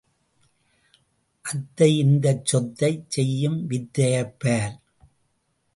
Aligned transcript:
அத்தை 1.45 1.97
இந்தச் 1.97 2.45
சொத்தை 2.45 2.91
செய்யும் 3.07 3.59
வித்தையைப் 3.69 4.35
பார்! 4.39 4.75